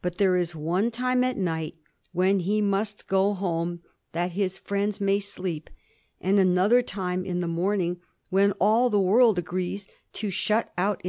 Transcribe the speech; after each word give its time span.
But 0.00 0.16
there 0.16 0.38
is 0.38 0.56
one 0.56 0.90
time 0.90 1.22
at 1.22 1.36
night 1.36 1.76
when 2.12 2.38
he 2.40 2.62
must 2.62 3.06
that 3.08 4.32
his 4.32 4.56
friends 4.56 5.02
may 5.02 5.20
sleep; 5.20 5.68
and 6.18 6.38
another 6.38 6.80
tin: 6.80 7.40
morning, 7.40 8.00
when 8.30 8.52
all 8.52 8.88
the 8.88 8.98
world 8.98 9.38
agrees 9.38 9.86
to 10.14 10.30
shut 10.30 10.72
ruption. 10.78 11.08